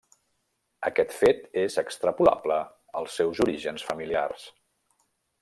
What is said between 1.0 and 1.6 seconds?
fet